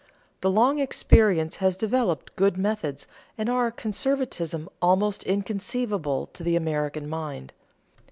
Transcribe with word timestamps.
The 0.39 0.49
long 0.49 0.79
experience 0.79 1.57
has 1.57 1.77
developed 1.77 2.35
good 2.35 2.57
methods 2.57 3.05
and 3.37 3.47
a 3.49 3.69
conservatism 3.71 4.67
almost 4.81 5.23
inconceivable 5.25 6.25
to 6.33 6.43
an 6.43 6.55
American 6.57 7.07
mind. 7.07 7.53